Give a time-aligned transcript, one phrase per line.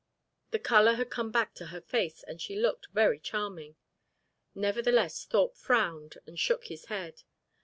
[0.49, 3.75] The colour had come back to her face, and she looked very charming.
[4.55, 7.21] Nevertheless Thorpe frowned and shook his head.